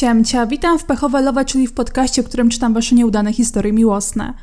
Siemcia, 0.00 0.46
witam 0.46 0.78
w 0.78 0.84
Pechowe 0.84 1.22
Love, 1.22 1.44
czyli 1.44 1.66
w 1.66 1.72
podcaście, 1.72 2.22
w 2.22 2.28
którym 2.28 2.48
czytam 2.48 2.74
wasze 2.74 2.94
nieudane 2.94 3.32
historie 3.32 3.72
miłosne. 3.72 4.34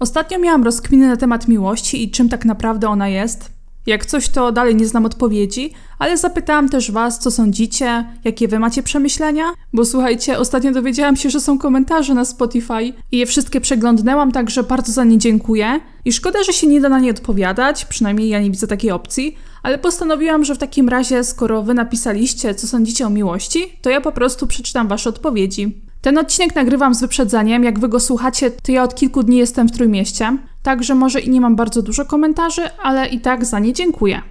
Ostatnio 0.00 0.38
miałam 0.38 0.64
rozkminy 0.64 1.08
na 1.08 1.16
temat 1.16 1.48
miłości 1.48 2.04
i 2.04 2.10
czym 2.10 2.28
tak 2.28 2.44
naprawdę 2.44 2.88
ona 2.88 3.08
jest. 3.08 3.50
Jak 3.86 4.06
coś, 4.06 4.28
to 4.28 4.52
dalej 4.52 4.76
nie 4.76 4.86
znam 4.86 5.06
odpowiedzi, 5.06 5.72
ale 5.98 6.16
zapytałam 6.16 6.68
też 6.68 6.90
was, 6.90 7.18
co 7.18 7.30
sądzicie, 7.30 8.04
jakie 8.24 8.48
wy 8.48 8.58
macie 8.58 8.82
przemyślenia, 8.82 9.44
bo 9.72 9.84
słuchajcie, 9.84 10.38
ostatnio 10.38 10.72
dowiedziałam 10.72 11.16
się, 11.16 11.30
że 11.30 11.40
są 11.40 11.58
komentarze 11.58 12.14
na 12.14 12.24
Spotify 12.24 12.92
i 13.12 13.18
je 13.18 13.26
wszystkie 13.26 13.60
przeglądnęłam, 13.60 14.32
także 14.32 14.62
bardzo 14.62 14.92
za 14.92 15.04
nie 15.04 15.18
dziękuję. 15.18 15.80
I 16.04 16.12
szkoda, 16.12 16.42
że 16.42 16.52
się 16.52 16.66
nie 16.66 16.80
da 16.80 16.88
na 16.88 17.00
nie 17.00 17.10
odpowiadać, 17.10 17.84
przynajmniej 17.84 18.28
ja 18.28 18.40
nie 18.40 18.50
widzę 18.50 18.66
takiej 18.66 18.90
opcji, 18.90 19.36
ale 19.62 19.78
postanowiłam, 19.78 20.44
że 20.44 20.54
w 20.54 20.58
takim 20.58 20.88
razie, 20.88 21.24
skoro 21.24 21.62
wy 21.62 21.74
napisaliście, 21.74 22.54
co 22.54 22.66
sądzicie 22.66 23.06
o 23.06 23.10
miłości, 23.10 23.72
to 23.82 23.90
ja 23.90 24.00
po 24.00 24.12
prostu 24.12 24.46
przeczytam 24.46 24.88
wasze 24.88 25.10
odpowiedzi. 25.10 25.82
Ten 26.00 26.18
odcinek 26.18 26.54
nagrywam 26.54 26.94
z 26.94 27.00
wyprzedzeniem. 27.00 27.64
Jak 27.64 27.78
wy 27.78 27.88
go 27.88 28.00
słuchacie, 28.00 28.50
to 28.50 28.72
ja 28.72 28.82
od 28.82 28.94
kilku 28.94 29.22
dni 29.22 29.36
jestem 29.36 29.68
w 29.68 29.72
Trójmieście, 29.72 30.38
także 30.62 30.94
może 30.94 31.20
i 31.20 31.30
nie 31.30 31.40
mam 31.40 31.56
bardzo 31.56 31.82
dużo 31.82 32.04
komentarzy, 32.04 32.62
ale 32.82 33.06
i 33.06 33.20
tak 33.20 33.44
za 33.44 33.58
nie 33.58 33.72
dziękuję. 33.72 34.22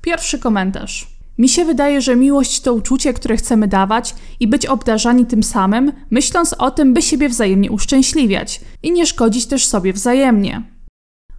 Pierwszy 0.00 0.38
komentarz. 0.38 1.14
Mi 1.38 1.48
się 1.48 1.64
wydaje, 1.64 2.00
że 2.00 2.16
miłość 2.16 2.60
to 2.60 2.74
uczucie, 2.74 3.14
które 3.14 3.36
chcemy 3.36 3.68
dawać 3.68 4.14
i 4.40 4.48
być 4.48 4.66
obdarzani 4.66 5.26
tym 5.26 5.42
samym, 5.42 5.92
myśląc 6.10 6.52
o 6.52 6.70
tym, 6.70 6.94
by 6.94 7.02
siebie 7.02 7.28
wzajemnie 7.28 7.70
uszczęśliwiać 7.70 8.60
i 8.82 8.92
nie 8.92 9.06
szkodzić 9.06 9.46
też 9.46 9.66
sobie 9.66 9.92
wzajemnie. 9.92 10.62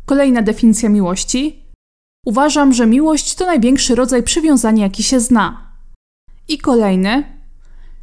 Kolejna 0.05 0.41
definicja 0.41 0.89
miłości. 0.89 1.64
Uważam, 2.25 2.73
że 2.73 2.87
miłość 2.87 3.35
to 3.35 3.45
największy 3.45 3.95
rodzaj 3.95 4.23
przywiązania, 4.23 4.83
jaki 4.83 5.03
się 5.03 5.19
zna. 5.19 5.71
I 6.47 6.57
kolejny. 6.57 7.23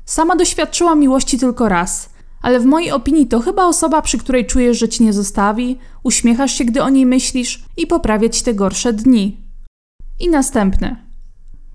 Sama 0.04 0.36
doświadczyłam 0.36 1.00
miłości 1.00 1.38
tylko 1.38 1.68
raz, 1.68 2.10
ale 2.42 2.60
w 2.60 2.64
mojej 2.64 2.90
opinii 2.90 3.26
to 3.26 3.40
chyba 3.40 3.66
osoba, 3.66 4.02
przy 4.02 4.18
której 4.18 4.46
czujesz, 4.46 4.78
że 4.78 4.88
ci 4.88 5.04
nie 5.04 5.12
zostawi, 5.12 5.78
uśmiechasz 6.02 6.52
się, 6.52 6.64
gdy 6.64 6.82
o 6.82 6.90
niej 6.90 7.06
myślisz 7.06 7.64
i 7.76 7.86
poprawia 7.86 8.28
ci 8.28 8.44
te 8.44 8.54
gorsze 8.54 8.92
dni. 8.92 9.36
I 10.20 10.28
następny. 10.28 10.96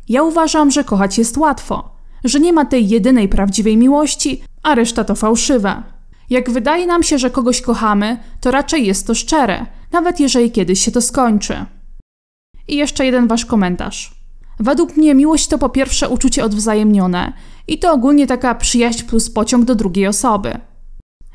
Ja 0.09 0.23
uważam, 0.23 0.71
że 0.71 0.83
kochać 0.83 1.17
jest 1.17 1.37
łatwo, 1.37 1.95
że 2.23 2.39
nie 2.39 2.53
ma 2.53 2.65
tej 2.65 2.89
jedynej 2.89 3.29
prawdziwej 3.29 3.77
miłości, 3.77 4.41
a 4.63 4.75
reszta 4.75 5.03
to 5.03 5.15
fałszywe. 5.15 5.83
Jak 6.29 6.49
wydaje 6.49 6.87
nam 6.87 7.03
się, 7.03 7.17
że 7.17 7.29
kogoś 7.29 7.61
kochamy, 7.61 8.17
to 8.41 8.51
raczej 8.51 8.85
jest 8.85 9.07
to 9.07 9.15
szczere, 9.15 9.65
nawet 9.91 10.19
jeżeli 10.19 10.51
kiedyś 10.51 10.81
się 10.85 10.91
to 10.91 11.01
skończy. 11.01 11.65
I 12.67 12.75
jeszcze 12.75 13.05
jeden 13.05 13.27
wasz 13.27 13.45
komentarz. 13.45 14.17
Według 14.59 14.97
mnie 14.97 15.15
miłość 15.15 15.47
to 15.47 15.57
po 15.57 15.69
pierwsze 15.69 16.09
uczucie 16.09 16.43
odwzajemnione 16.43 17.33
i 17.67 17.79
to 17.79 17.91
ogólnie 17.93 18.27
taka 18.27 18.55
przyjaźń 18.55 19.03
plus 19.03 19.29
pociąg 19.29 19.65
do 19.65 19.75
drugiej 19.75 20.07
osoby. 20.07 20.59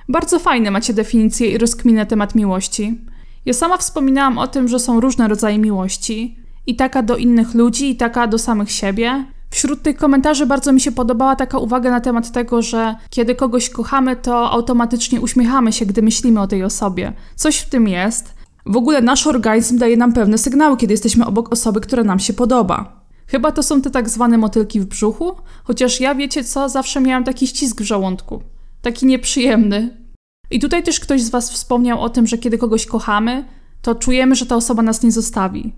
Bardzo 0.08 0.38
fajne 0.38 0.70
macie 0.70 0.94
definicje 0.94 1.50
i 1.50 1.58
rozkminy 1.58 1.98
na 1.98 2.06
temat 2.06 2.34
miłości. 2.34 3.00
Ja 3.46 3.52
sama 3.52 3.76
wspominałam 3.76 4.38
o 4.38 4.46
tym, 4.46 4.68
że 4.68 4.78
są 4.78 5.00
różne 5.00 5.28
rodzaje 5.28 5.58
miłości 5.58 6.36
i 6.66 6.76
taka 6.76 7.02
do 7.02 7.16
innych 7.16 7.54
ludzi, 7.54 7.90
i 7.90 7.96
taka 7.96 8.26
do 8.26 8.38
samych 8.38 8.70
siebie. 8.70 9.24
Wśród 9.50 9.82
tych 9.82 9.96
komentarzy 9.96 10.46
bardzo 10.46 10.72
mi 10.72 10.80
się 10.80 10.92
podobała 10.92 11.36
taka 11.36 11.58
uwaga 11.58 11.90
na 11.90 12.00
temat 12.00 12.32
tego, 12.32 12.62
że 12.62 12.94
kiedy 13.10 13.34
kogoś 13.34 13.70
kochamy, 13.70 14.16
to 14.16 14.50
automatycznie 14.50 15.20
uśmiechamy 15.20 15.72
się, 15.72 15.86
gdy 15.86 16.02
myślimy 16.02 16.40
o 16.40 16.46
tej 16.46 16.64
osobie. 16.64 17.12
Coś 17.36 17.58
w 17.58 17.68
tym 17.68 17.88
jest. 17.88 18.34
W 18.66 18.76
ogóle 18.76 19.02
nasz 19.02 19.26
organizm 19.26 19.78
daje 19.78 19.96
nam 19.96 20.12
pewne 20.12 20.38
sygnały, 20.38 20.76
kiedy 20.76 20.92
jesteśmy 20.92 21.26
obok 21.26 21.52
osoby, 21.52 21.80
która 21.80 22.04
nam 22.04 22.18
się 22.18 22.32
podoba. 22.32 23.02
Chyba 23.26 23.52
to 23.52 23.62
są 23.62 23.82
te 23.82 23.90
tak 23.90 24.08
zwane 24.08 24.38
motylki 24.38 24.80
w 24.80 24.86
brzuchu, 24.86 25.36
chociaż 25.64 26.00
ja 26.00 26.14
wiecie 26.14 26.44
co, 26.44 26.68
zawsze 26.68 27.00
miałam 27.00 27.24
taki 27.24 27.46
ścisk 27.46 27.80
w 27.80 27.84
żołądku. 27.84 28.42
Taki 28.82 29.06
nieprzyjemny. 29.06 29.96
I 30.50 30.60
tutaj 30.60 30.82
też 30.82 31.00
ktoś 31.00 31.22
z 31.22 31.30
Was 31.30 31.50
wspomniał 31.50 32.00
o 32.00 32.08
tym, 32.08 32.26
że 32.26 32.38
kiedy 32.38 32.58
kogoś 32.58 32.86
kochamy, 32.86 33.44
to 33.82 33.94
czujemy, 33.94 34.34
że 34.34 34.46
ta 34.46 34.56
osoba 34.56 34.82
nas 34.82 35.02
nie 35.02 35.12
zostawi. 35.12 35.72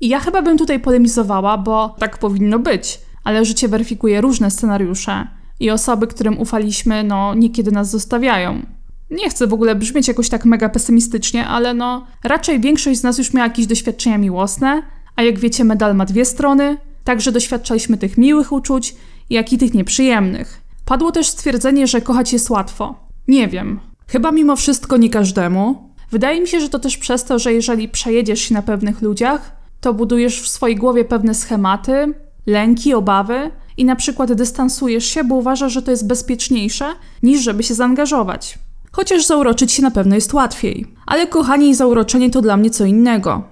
I 0.00 0.08
ja 0.08 0.20
chyba 0.20 0.42
bym 0.42 0.58
tutaj 0.58 0.80
polemizowała, 0.80 1.58
bo 1.58 1.96
tak 1.98 2.18
powinno 2.18 2.58
być, 2.58 3.00
ale 3.24 3.44
życie 3.44 3.68
weryfikuje 3.68 4.20
różne 4.20 4.50
scenariusze 4.50 5.26
i 5.60 5.70
osoby, 5.70 6.06
którym 6.06 6.38
ufaliśmy, 6.38 7.04
no 7.04 7.34
niekiedy 7.34 7.72
nas 7.72 7.90
zostawiają. 7.90 8.62
Nie 9.10 9.30
chcę 9.30 9.46
w 9.46 9.52
ogóle 9.52 9.74
brzmieć 9.74 10.08
jakoś 10.08 10.28
tak 10.28 10.44
mega 10.44 10.68
pesymistycznie, 10.68 11.46
ale 11.46 11.74
no 11.74 12.06
raczej 12.24 12.60
większość 12.60 13.00
z 13.00 13.02
nas 13.02 13.18
już 13.18 13.32
miała 13.32 13.46
jakieś 13.46 13.66
doświadczenia 13.66 14.18
miłosne, 14.18 14.82
a 15.16 15.22
jak 15.22 15.38
wiecie, 15.38 15.64
medal 15.64 15.96
ma 15.96 16.04
dwie 16.04 16.24
strony, 16.24 16.76
także 17.04 17.32
doświadczaliśmy 17.32 17.98
tych 17.98 18.18
miłych 18.18 18.52
uczuć, 18.52 18.96
jak 19.30 19.52
i 19.52 19.58
tych 19.58 19.74
nieprzyjemnych. 19.74 20.60
Padło 20.84 21.12
też 21.12 21.28
stwierdzenie, 21.28 21.86
że 21.86 22.00
kochać 22.00 22.32
jest 22.32 22.50
łatwo. 22.50 22.94
Nie 23.28 23.48
wiem. 23.48 23.80
Chyba 24.08 24.32
mimo 24.32 24.56
wszystko 24.56 24.96
nie 24.96 25.10
każdemu. 25.10 25.88
Wydaje 26.10 26.40
mi 26.40 26.48
się, 26.48 26.60
że 26.60 26.68
to 26.68 26.78
też 26.78 26.96
przez 26.96 27.24
to, 27.24 27.38
że 27.38 27.52
jeżeli 27.52 27.88
przejedziesz 27.88 28.40
się 28.40 28.54
na 28.54 28.62
pewnych 28.62 29.02
ludziach, 29.02 29.56
to 29.80 29.94
budujesz 29.94 30.42
w 30.42 30.48
swojej 30.48 30.76
głowie 30.76 31.04
pewne 31.04 31.34
schematy, 31.34 32.14
lęki, 32.46 32.94
obawy 32.94 33.50
i 33.76 33.84
na 33.84 33.96
przykład 33.96 34.32
dystansujesz 34.32 35.04
się, 35.04 35.24
bo 35.24 35.34
uważasz, 35.34 35.72
że 35.72 35.82
to 35.82 35.90
jest 35.90 36.06
bezpieczniejsze 36.06 36.84
niż 37.22 37.42
żeby 37.42 37.62
się 37.62 37.74
zaangażować. 37.74 38.58
Chociaż 38.98 39.26
zauroczyć 39.26 39.72
się 39.72 39.82
na 39.82 39.90
pewno 39.90 40.14
jest 40.14 40.34
łatwiej. 40.34 40.86
Ale 41.06 41.26
kochanie 41.26 41.68
i 41.68 41.74
zauroczenie 41.74 42.30
to 42.30 42.42
dla 42.42 42.56
mnie 42.56 42.70
co 42.70 42.84
innego. 42.84 43.42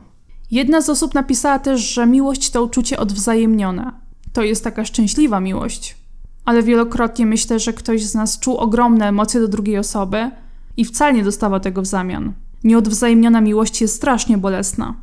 Jedna 0.51 0.81
z 0.81 0.91
osób 0.91 1.15
napisała 1.15 1.59
też, 1.59 1.81
że 1.81 2.07
miłość 2.07 2.51
to 2.51 2.63
uczucie 2.63 2.99
odwzajemnione. 2.99 3.93
To 4.33 4.43
jest 4.43 4.65
taka 4.65 4.85
szczęśliwa 4.85 5.41
miłość. 5.41 5.97
Ale 6.45 6.63
wielokrotnie 6.63 7.27
myślę, 7.27 7.59
że 7.59 7.73
ktoś 7.73 8.05
z 8.05 8.15
nas 8.15 8.39
czuł 8.39 8.57
ogromne 8.57 9.09
emocje 9.09 9.41
do 9.41 9.49
drugiej 9.49 9.79
osoby 9.79 10.31
i 10.77 10.85
wcale 10.85 11.13
nie 11.13 11.25
dostawał 11.25 11.61
tego 11.61 11.83
w 11.83 11.87
zamian. 11.87 12.33
Nieodwzajemniona 12.65 13.41
miłość 13.41 13.81
jest 13.81 13.97
strasznie 13.97 14.39
bolesna. 14.39 14.95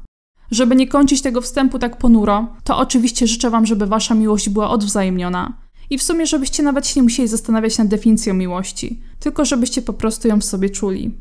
Żeby 0.52 0.76
nie 0.76 0.88
kończyć 0.88 1.22
tego 1.22 1.42
wstępu 1.42 1.80
tak 1.80 1.98
ponuro, 1.98 2.48
to 2.64 2.78
oczywiście 2.78 3.28
życzę 3.28 3.50
Wam, 3.50 3.66
żeby 3.66 3.86
Wasza 3.86 4.16
miłość 4.16 4.50
była 4.50 4.70
odwzajemniona. 4.70 5.54
I 5.90 5.98
w 5.98 6.04
sumie, 6.04 6.26
żebyście 6.26 6.64
nawet 6.64 6.88
się 6.88 7.00
nie 7.00 7.04
musieli 7.04 7.28
zastanawiać 7.28 7.78
nad 7.78 7.88
definicją 7.88 8.34
miłości, 8.34 9.02
tylko 9.20 9.46
żebyście 9.46 9.82
po 9.82 9.94
prostu 9.94 10.28
ją 10.28 10.40
w 10.40 10.44
sobie 10.44 10.70
czuli. 10.70 11.18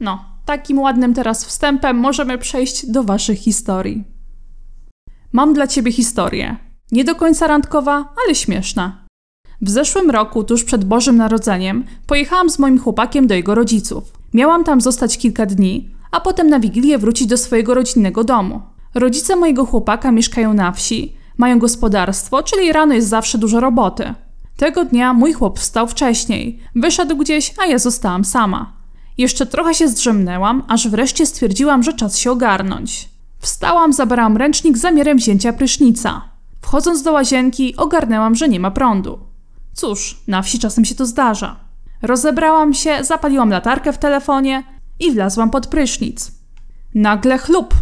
No, 0.00 0.24
takim 0.44 0.78
ładnym 0.78 1.14
teraz 1.14 1.44
wstępem 1.44 1.96
możemy 1.96 2.38
przejść 2.38 2.86
do 2.86 3.04
Waszych 3.04 3.38
historii. 3.38 4.04
Mam 5.32 5.54
dla 5.54 5.66
Ciebie 5.66 5.92
historię. 5.92 6.56
Nie 6.92 7.04
do 7.04 7.14
końca 7.14 7.46
randkowa, 7.46 8.14
ale 8.24 8.34
śmieszna. 8.34 9.06
W 9.62 9.70
zeszłym 9.70 10.10
roku, 10.10 10.44
tuż 10.44 10.64
przed 10.64 10.84
Bożym 10.84 11.16
Narodzeniem, 11.16 11.84
pojechałam 12.06 12.50
z 12.50 12.58
moim 12.58 12.78
chłopakiem 12.78 13.26
do 13.26 13.34
jego 13.34 13.54
rodziców. 13.54 14.04
Miałam 14.34 14.64
tam 14.64 14.80
zostać 14.80 15.18
kilka 15.18 15.46
dni, 15.46 15.90
a 16.10 16.20
potem 16.20 16.50
na 16.50 16.60
Wigilię 16.60 16.98
wrócić 16.98 17.26
do 17.26 17.36
swojego 17.36 17.74
rodzinnego 17.74 18.24
domu. 18.24 18.60
Rodzice 18.94 19.36
mojego 19.36 19.66
chłopaka 19.66 20.12
mieszkają 20.12 20.54
na 20.54 20.72
wsi, 20.72 21.15
mają 21.38 21.58
gospodarstwo, 21.58 22.42
czyli 22.42 22.72
rano 22.72 22.94
jest 22.94 23.08
zawsze 23.08 23.38
dużo 23.38 23.60
roboty. 23.60 24.14
Tego 24.56 24.84
dnia 24.84 25.12
mój 25.12 25.32
chłop 25.32 25.58
wstał 25.58 25.86
wcześniej, 25.86 26.60
wyszedł 26.74 27.16
gdzieś, 27.16 27.54
a 27.62 27.66
ja 27.66 27.78
zostałam 27.78 28.24
sama. 28.24 28.72
Jeszcze 29.18 29.46
trochę 29.46 29.74
się 29.74 29.88
zdrzemnęłam, 29.88 30.62
aż 30.68 30.88
wreszcie 30.88 31.26
stwierdziłam, 31.26 31.82
że 31.82 31.92
czas 31.92 32.18
się 32.18 32.30
ogarnąć. 32.30 33.08
Wstałam, 33.38 33.92
zabrałam 33.92 34.36
ręcznik 34.36 34.78
z 34.78 34.80
zamiarem 34.80 35.18
wzięcia 35.18 35.52
prysznica. 35.52 36.22
Wchodząc 36.60 37.02
do 37.02 37.12
łazienki, 37.12 37.76
ogarnęłam, 37.76 38.34
że 38.34 38.48
nie 38.48 38.60
ma 38.60 38.70
prądu. 38.70 39.18
Cóż, 39.74 40.20
na 40.28 40.42
wsi 40.42 40.58
czasem 40.58 40.84
się 40.84 40.94
to 40.94 41.06
zdarza. 41.06 41.56
Rozebrałam 42.02 42.74
się, 42.74 43.04
zapaliłam 43.04 43.50
latarkę 43.50 43.92
w 43.92 43.98
telefonie 43.98 44.64
i 45.00 45.12
wlazłam 45.12 45.50
pod 45.50 45.66
prysznic. 45.66 46.32
Nagle 46.94 47.38
chlup! 47.38 47.74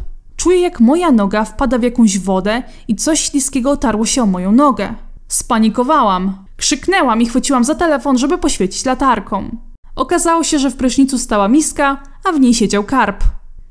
Czuję, 0.44 0.60
jak 0.60 0.80
moja 0.80 1.12
noga 1.12 1.44
wpada 1.44 1.78
w 1.78 1.82
jakąś 1.82 2.18
wodę 2.18 2.62
i 2.88 2.96
coś 2.96 3.20
śliskiego 3.20 3.70
otarło 3.70 4.06
się 4.06 4.22
o 4.22 4.26
moją 4.26 4.52
nogę. 4.52 4.94
Spanikowałam. 5.28 6.44
Krzyknęłam 6.56 7.22
i 7.22 7.26
chwyciłam 7.26 7.64
za 7.64 7.74
telefon, 7.74 8.18
żeby 8.18 8.38
poświecić 8.38 8.84
latarką. 8.84 9.56
Okazało 9.96 10.44
się, 10.44 10.58
że 10.58 10.70
w 10.70 10.76
prysznicu 10.76 11.18
stała 11.18 11.48
miska, 11.48 12.02
a 12.24 12.32
w 12.32 12.40
niej 12.40 12.54
siedział 12.54 12.84
karp. 12.84 13.24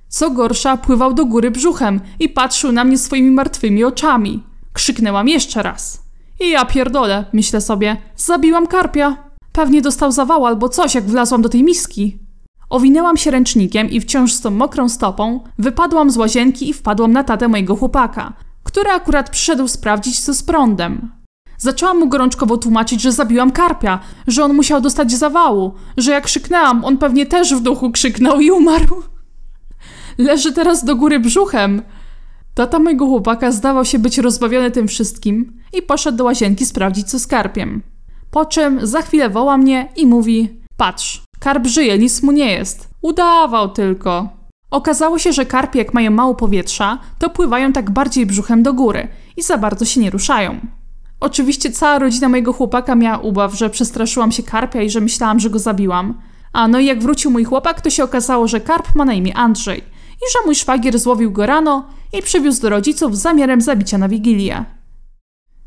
Co 0.07 0.29
gorsza, 0.29 0.77
pływał 0.77 1.13
do 1.13 1.25
góry 1.25 1.51
brzuchem 1.51 2.01
i 2.19 2.29
patrzył 2.29 2.71
na 2.71 2.83
mnie 2.83 2.97
swoimi 2.97 3.31
martwymi 3.31 3.83
oczami. 3.83 4.43
Krzyknęłam 4.73 5.27
jeszcze 5.27 5.63
raz. 5.63 6.03
I 6.39 6.49
ja 6.49 6.65
pierdolę, 6.65 7.25
myślę 7.33 7.61
sobie, 7.61 7.97
zabiłam 8.15 8.67
karpia. 8.67 9.17
Pewnie 9.51 9.81
dostał 9.81 10.11
zawał 10.11 10.45
albo 10.45 10.69
coś, 10.69 10.95
jak 10.95 11.05
wlazłam 11.05 11.41
do 11.41 11.49
tej 11.49 11.63
miski. 11.63 12.22
Owinęłam 12.73 13.17
się 13.17 13.31
ręcznikiem 13.31 13.89
i 13.89 14.01
wciąż 14.01 14.33
z 14.33 14.41
tą 14.41 14.51
mokrą 14.51 14.89
stopą 14.89 15.39
wypadłam 15.59 16.11
z 16.11 16.17
łazienki 16.17 16.69
i 16.69 16.73
wpadłam 16.73 17.13
na 17.13 17.23
tatę 17.23 17.47
mojego 17.47 17.75
chłopaka, 17.75 18.33
który 18.63 18.89
akurat 18.89 19.29
przyszedł 19.29 19.67
sprawdzić 19.67 20.19
co 20.19 20.33
z 20.33 20.43
prądem. 20.43 21.11
Zaczęłam 21.57 21.99
mu 21.99 22.07
gorączkowo 22.07 22.57
tłumaczyć, 22.57 23.01
że 23.01 23.11
zabiłam 23.11 23.51
karpia, 23.51 23.99
że 24.27 24.43
on 24.43 24.53
musiał 24.53 24.81
dostać 24.81 25.11
zawału, 25.11 25.73
że 25.97 26.11
jak 26.11 26.23
krzyknęłam, 26.23 26.85
on 26.85 26.97
pewnie 26.97 27.25
też 27.25 27.55
w 27.55 27.61
duchu 27.61 27.91
krzyknął 27.91 28.39
i 28.39 28.51
umarł. 28.51 29.03
Leży 30.17 30.53
teraz 30.53 30.85
do 30.85 30.95
góry 30.95 31.19
brzuchem. 31.19 31.81
Tata 32.53 32.79
mojego 32.79 33.05
chłopaka 33.05 33.51
zdawał 33.51 33.85
się 33.85 33.99
być 33.99 34.17
rozbawiony 34.17 34.71
tym 34.71 34.87
wszystkim 34.87 35.59
i 35.73 35.81
poszedł 35.81 36.17
do 36.17 36.23
łazienki 36.23 36.65
sprawdzić 36.65 37.09
co 37.09 37.19
z 37.19 37.27
karpiem. 37.27 37.83
Po 38.31 38.45
czym 38.45 38.87
za 38.87 39.01
chwilę 39.01 39.29
woła 39.29 39.57
mnie 39.57 39.89
i 39.95 40.05
mówi: 40.05 40.61
Patrz, 40.77 41.23
karp 41.43 41.67
żyje, 41.67 41.97
nic 41.99 42.23
mu 42.23 42.31
nie 42.31 42.51
jest. 42.51 42.89
Udawał 43.01 43.69
tylko. 43.69 44.29
Okazało 44.71 45.19
się, 45.19 45.33
że 45.33 45.45
karpie, 45.45 45.79
jak 45.79 45.93
mają 45.93 46.11
mało 46.11 46.35
powietrza, 46.35 46.99
to 47.19 47.29
pływają 47.29 47.73
tak 47.73 47.91
bardziej 47.91 48.25
brzuchem 48.25 48.63
do 48.63 48.73
góry 48.73 49.07
i 49.37 49.41
za 49.41 49.57
bardzo 49.57 49.85
się 49.85 50.01
nie 50.01 50.09
ruszają. 50.09 50.59
Oczywiście 51.19 51.71
cała 51.71 51.99
rodzina 51.99 52.29
mojego 52.29 52.53
chłopaka 52.53 52.95
miała 52.95 53.17
ubaw, 53.17 53.57
że 53.57 53.69
przestraszyłam 53.69 54.31
się 54.31 54.43
karpia 54.43 54.81
i 54.81 54.89
że 54.89 55.01
myślałam, 55.01 55.39
że 55.39 55.49
go 55.49 55.59
zabiłam. 55.59 56.21
A 56.53 56.67
no 56.67 56.79
i 56.79 56.85
jak 56.85 57.01
wrócił 57.01 57.31
mój 57.31 57.43
chłopak, 57.43 57.81
to 57.81 57.89
się 57.89 58.03
okazało, 58.03 58.47
że 58.47 58.61
karp 58.61 58.95
ma 58.95 59.05
na 59.05 59.13
imię 59.13 59.37
Andrzej 59.37 59.79
i 60.15 60.25
że 60.33 60.45
mój 60.45 60.55
szwagier 60.55 60.99
złowił 60.99 61.31
go 61.31 61.45
rano 61.45 61.85
i 62.13 62.21
przywiózł 62.21 62.61
do 62.61 62.69
rodziców 62.69 63.17
z 63.17 63.21
zamiarem 63.21 63.61
zabicia 63.61 63.97
na 63.97 64.09
Wigilię. 64.09 64.65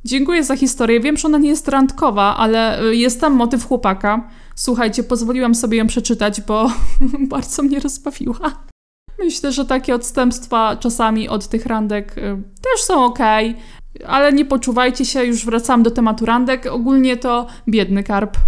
Dziękuję 0.05 0.44
za 0.44 0.56
historię. 0.56 1.00
Wiem, 1.00 1.17
że 1.17 1.28
ona 1.28 1.38
nie 1.38 1.49
jest 1.49 1.69
randkowa, 1.69 2.37
ale 2.37 2.82
y, 2.82 2.96
jest 2.96 3.20
tam 3.20 3.32
motyw 3.32 3.67
chłopaka. 3.67 4.28
Słuchajcie, 4.58 5.03
pozwoliłam 5.03 5.55
sobie 5.55 5.79
ją 5.79 5.87
przeczytać, 5.87 6.41
bo 6.41 6.70
bardzo 7.31 7.62
mnie 7.62 7.81
rozbawiła. 7.81 8.64
Myślę, 9.19 9.53
że 9.53 9.64
takie 9.64 9.94
odstępstwa 9.94 10.76
czasami 10.76 11.29
od 11.29 11.49
tych 11.49 11.67
randek 11.67 12.19
y, 12.19 12.43
też 12.62 12.82
są 12.82 13.05
ok, 13.05 13.19
ale 14.06 14.32
nie 14.32 14.44
poczuwajcie 14.44 15.05
się, 15.05 15.25
już 15.25 15.44
wracam 15.44 15.82
do 15.82 15.91
tematu 15.91 16.26
randek. 16.26 16.67
Ogólnie 16.67 17.17
to 17.17 17.47
biedny 17.69 18.03
karp. 18.03 18.37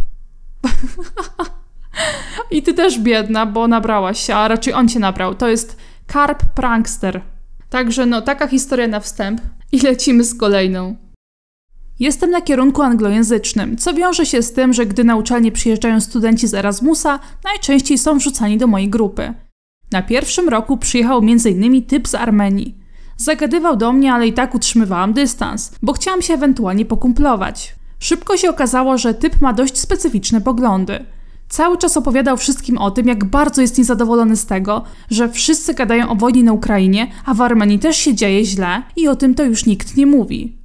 I 2.50 2.62
ty 2.62 2.74
też 2.74 2.98
biedna, 2.98 3.46
bo 3.46 3.68
nabrałaś 3.68 4.26
się, 4.26 4.34
a 4.34 4.48
raczej 4.48 4.74
on 4.74 4.88
cię 4.88 4.98
nabrał. 4.98 5.34
To 5.34 5.48
jest 5.48 5.76
karp 6.06 6.42
prankster. 6.54 7.20
Także 7.70 8.06
no, 8.06 8.22
taka 8.22 8.46
historia 8.46 8.88
na 8.88 9.00
wstęp. 9.00 9.40
I 9.72 9.80
lecimy 9.80 10.24
z 10.24 10.38
kolejną. 10.38 11.07
Jestem 12.00 12.30
na 12.30 12.42
kierunku 12.42 12.82
anglojęzycznym, 12.82 13.76
co 13.76 13.94
wiąże 13.94 14.26
się 14.26 14.42
z 14.42 14.52
tym, 14.52 14.72
że 14.72 14.86
gdy 14.86 15.04
na 15.04 15.16
uczelnię 15.16 15.52
przyjeżdżają 15.52 16.00
studenci 16.00 16.48
z 16.48 16.54
Erasmusa, 16.54 17.18
najczęściej 17.44 17.98
są 17.98 18.18
wrzucani 18.18 18.58
do 18.58 18.66
mojej 18.66 18.88
grupy. 18.88 19.34
Na 19.92 20.02
pierwszym 20.02 20.48
roku 20.48 20.76
przyjechał 20.76 21.18
m.in. 21.18 21.84
typ 21.84 22.08
z 22.08 22.14
Armenii. 22.14 22.78
Zagadywał 23.16 23.76
do 23.76 23.92
mnie, 23.92 24.12
ale 24.12 24.26
i 24.26 24.32
tak 24.32 24.54
utrzymywałam 24.54 25.12
dystans, 25.12 25.72
bo 25.82 25.92
chciałam 25.92 26.22
się 26.22 26.34
ewentualnie 26.34 26.84
pokumplować. 26.84 27.74
Szybko 27.98 28.36
się 28.36 28.50
okazało, 28.50 28.98
że 28.98 29.14
typ 29.14 29.40
ma 29.40 29.52
dość 29.52 29.78
specyficzne 29.78 30.40
poglądy. 30.40 31.04
Cały 31.48 31.78
czas 31.78 31.96
opowiadał 31.96 32.36
wszystkim 32.36 32.78
o 32.78 32.90
tym, 32.90 33.08
jak 33.08 33.24
bardzo 33.24 33.62
jest 33.62 33.78
niezadowolony 33.78 34.36
z 34.36 34.46
tego, 34.46 34.84
że 35.10 35.28
wszyscy 35.28 35.74
gadają 35.74 36.08
o 36.08 36.14
wojnie 36.14 36.42
na 36.42 36.52
Ukrainie, 36.52 37.10
a 37.24 37.34
w 37.34 37.40
Armenii 37.40 37.78
też 37.78 37.96
się 37.96 38.14
dzieje 38.14 38.44
źle 38.44 38.82
i 38.96 39.08
o 39.08 39.16
tym 39.16 39.34
to 39.34 39.44
już 39.44 39.66
nikt 39.66 39.96
nie 39.96 40.06
mówi. 40.06 40.57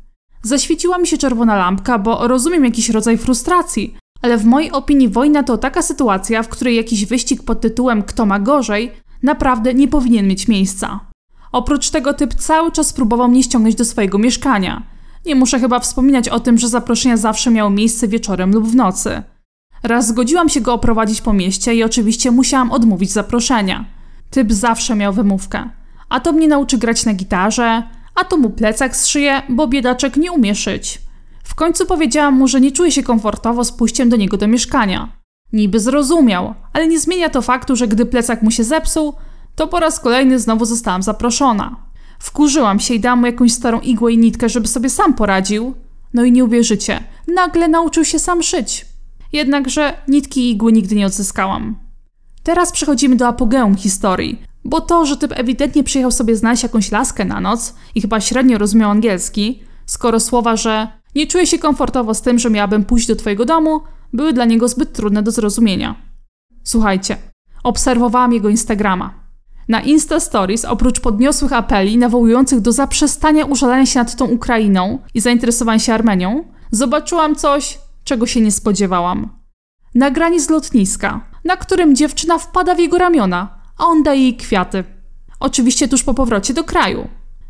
Zaświeciła 0.43 0.97
mi 0.97 1.07
się 1.07 1.17
czerwona 1.17 1.55
lampka, 1.55 1.99
bo 1.99 2.27
rozumiem 2.27 2.65
jakiś 2.65 2.89
rodzaj 2.89 3.17
frustracji, 3.17 3.95
ale 4.21 4.37
w 4.37 4.45
mojej 4.45 4.71
opinii 4.71 5.09
wojna 5.09 5.43
to 5.43 5.57
taka 5.57 5.81
sytuacja, 5.81 6.43
w 6.43 6.49
której 6.49 6.75
jakiś 6.75 7.05
wyścig 7.05 7.43
pod 7.43 7.61
tytułem 7.61 8.03
Kto 8.03 8.25
ma 8.25 8.39
gorzej 8.39 8.91
naprawdę 9.23 9.73
nie 9.73 9.87
powinien 9.87 10.27
mieć 10.27 10.47
miejsca. 10.47 10.99
Oprócz 11.51 11.89
tego 11.89 12.13
typ 12.13 12.33
cały 12.33 12.71
czas 12.71 12.93
próbował 12.93 13.29
mnie 13.29 13.43
ściągnąć 13.43 13.75
do 13.75 13.85
swojego 13.85 14.17
mieszkania. 14.17 14.83
Nie 15.25 15.35
muszę 15.35 15.59
chyba 15.59 15.79
wspominać 15.79 16.29
o 16.29 16.39
tym, 16.39 16.57
że 16.57 16.69
zaproszenia 16.69 17.17
zawsze 17.17 17.51
miały 17.51 17.71
miejsce 17.71 18.07
wieczorem 18.07 18.51
lub 18.51 18.67
w 18.67 18.75
nocy. 18.75 19.23
Raz 19.83 20.07
zgodziłam 20.07 20.49
się 20.49 20.61
go 20.61 20.73
oprowadzić 20.73 21.21
po 21.21 21.33
mieście 21.33 21.75
i 21.75 21.83
oczywiście 21.83 22.31
musiałam 22.31 22.71
odmówić 22.71 23.11
zaproszenia. 23.11 23.85
Typ 24.29 24.53
zawsze 24.53 24.95
miał 24.95 25.13
wymówkę. 25.13 25.69
A 26.09 26.19
to 26.19 26.31
mnie 26.31 26.47
nauczy 26.47 26.77
grać 26.77 27.05
na 27.05 27.13
gitarze, 27.13 27.83
a 28.15 28.23
to 28.23 28.37
mu 28.37 28.49
plecak 28.49 28.95
zszyje, 28.95 29.41
bo 29.49 29.67
biedaczek 29.67 30.17
nie 30.17 30.31
umie 30.31 30.55
szyć. 30.55 31.01
W 31.43 31.55
końcu 31.55 31.85
powiedziałam 31.85 32.33
mu, 32.33 32.47
że 32.47 32.61
nie 32.61 32.71
czuję 32.71 32.91
się 32.91 33.03
komfortowo 33.03 33.63
z 33.63 33.71
pójściem 33.71 34.09
do 34.09 34.17
niego 34.17 34.37
do 34.37 34.47
mieszkania. 34.47 35.17
Niby 35.53 35.79
zrozumiał, 35.79 36.53
ale 36.73 36.87
nie 36.87 36.99
zmienia 36.99 37.29
to 37.29 37.41
faktu, 37.41 37.75
że 37.75 37.87
gdy 37.87 38.05
plecak 38.05 38.41
mu 38.41 38.51
się 38.51 38.63
zepsuł, 38.63 39.13
to 39.55 39.67
po 39.67 39.79
raz 39.79 39.99
kolejny 39.99 40.39
znowu 40.39 40.65
zostałam 40.65 41.03
zaproszona. 41.03 41.75
Wkurzyłam 42.19 42.79
się 42.79 42.93
i 42.93 42.99
dałam 42.99 43.19
mu 43.19 43.25
jakąś 43.25 43.53
starą 43.53 43.79
igłę 43.79 44.13
i 44.13 44.17
nitkę, 44.17 44.49
żeby 44.49 44.67
sobie 44.67 44.89
sam 44.89 45.13
poradził. 45.13 45.75
No 46.13 46.23
i 46.23 46.31
nie 46.31 46.45
uwierzycie, 46.45 47.03
nagle 47.35 47.67
nauczył 47.67 48.05
się 48.05 48.19
sam 48.19 48.43
szyć. 48.43 48.85
Jednakże 49.33 49.93
nitki 50.07 50.41
i 50.41 50.51
igły 50.51 50.71
nigdy 50.73 50.95
nie 50.95 51.05
odzyskałam. 51.05 51.75
Teraz 52.43 52.71
przechodzimy 52.71 53.15
do 53.15 53.27
apogeum 53.27 53.75
historii, 53.75 54.41
bo 54.65 54.81
to, 54.81 55.05
że 55.05 55.17
typ 55.17 55.33
ewidentnie 55.35 55.83
przyjechał 55.83 56.11
sobie 56.11 56.35
znaleźć 56.35 56.63
jakąś 56.63 56.91
laskę 56.91 57.25
na 57.25 57.41
noc 57.41 57.75
i 57.95 58.01
chyba 58.01 58.21
średnio 58.21 58.57
rozumiał 58.57 58.91
angielski, 58.91 59.63
skoro 59.85 60.19
słowa, 60.19 60.55
że 60.55 60.87
nie 61.15 61.27
czuję 61.27 61.47
się 61.47 61.59
komfortowo 61.59 62.13
z 62.13 62.21
tym, 62.21 62.39
że 62.39 62.49
miałabym 62.49 62.85
pójść 62.85 63.07
do 63.07 63.15
twojego 63.15 63.45
domu, 63.45 63.81
były 64.13 64.33
dla 64.33 64.45
niego 64.45 64.67
zbyt 64.67 64.93
trudne 64.93 65.23
do 65.23 65.31
zrozumienia. 65.31 65.95
Słuchajcie, 66.63 67.17
obserwowałam 67.63 68.33
jego 68.33 68.49
Instagrama. 68.49 69.13
Na 69.67 69.81
Insta 69.81 70.19
Stories, 70.19 70.65
oprócz 70.65 70.99
podniosłych 70.99 71.53
apeli 71.53 71.97
nawołujących 71.97 72.59
do 72.59 72.71
zaprzestania 72.71 73.45
użalania 73.45 73.85
się 73.85 73.99
nad 73.99 74.15
tą 74.15 74.25
Ukrainą 74.25 74.99
i 75.13 75.21
zainteresowania 75.21 75.79
się 75.79 75.93
Armenią, 75.93 76.43
zobaczyłam 76.71 77.35
coś, 77.35 77.79
czego 78.03 78.25
się 78.25 78.41
nie 78.41 78.51
spodziewałam. 78.51 79.29
Nagranie 79.95 80.39
z 80.39 80.49
lotniska, 80.49 81.21
na 81.45 81.57
którym 81.57 81.95
dziewczyna 81.95 82.37
wpada 82.37 82.75
w 82.75 82.79
jego 82.79 82.97
ramiona, 82.97 83.62
a 83.77 83.85
on 83.85 84.03
daje 84.03 84.21
jej 84.21 84.37
kwiaty. 84.37 84.83
Oczywiście 85.39 85.87
tuż 85.87 86.03
po 86.03 86.13
powrocie 86.13 86.53
do 86.53 86.63
kraju. 86.63 87.07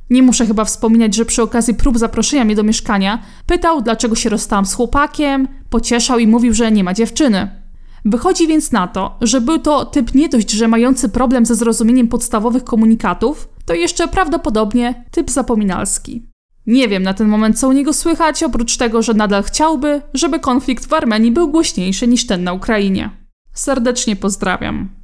Nie 0.10 0.24
muszę 0.24 0.46
chyba 0.46 0.66
wspominać, 0.66 1.16
że 1.16 1.26
przy 1.26 1.42
okazji 1.42 1.74
prób 1.74 1.98
zaproszenia 1.98 2.46
mnie 2.46 2.56
do 2.56 2.64
mieszkania 2.64 3.20
pytał, 3.46 3.82
dlaczego 3.82 4.16
się 4.16 4.30
rozstałam 4.30 4.66
z 4.66 4.74
chłopakiem, 4.74 5.48
pocieszał 5.70 6.20
i 6.20 6.28
mówił, 6.28 6.54
że 6.54 6.72
nie 6.72 6.84
ma 6.84 6.94
dziewczyny. 6.94 7.64
Wychodzi 8.06 8.48
więc 8.48 8.72
na 8.72 8.88
to, 8.88 9.18
że 9.22 9.42
był 9.42 9.60
to 9.60 9.86
typ 9.86 10.16
nie 10.16 10.30
dość, 10.30 10.52
że 10.52 10.68
mający 10.68 11.10
problem 11.10 11.46
ze 11.46 11.56
zrozumieniem 11.56 12.08
podstawowych 12.08 12.64
komunikatów, 12.64 13.50
to 13.66 13.74
jeszcze 13.74 14.08
prawdopodobnie 14.08 15.06
typ 15.12 15.32
zapominalski. 15.32 16.24
Nie 16.68 16.88
wiem 16.88 17.04
na 17.04 17.14
ten 17.14 17.28
moment, 17.28 17.60
co 17.60 17.70
u 17.70 17.72
niego 17.72 17.94
słychać, 17.94 18.44
oprócz 18.44 18.78
tego, 18.78 19.02
że 19.02 19.14
nadal 19.14 19.44
chciałby, 19.44 20.02
żeby 20.14 20.40
konflikt 20.40 20.86
w 20.86 20.94
Armenii 20.94 21.32
był 21.32 21.48
głośniejszy 21.48 22.08
niż 22.08 22.28
ten 22.28 22.44
na 22.44 22.54
Ukrainie. 22.54 23.10
Serdecznie 23.54 24.16
pozdrawiam. 24.16 25.03